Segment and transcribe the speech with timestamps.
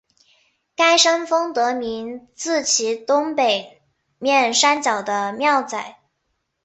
[0.75, 3.83] 该山峰得名自其东北
[4.17, 5.99] 面山脚的庙仔。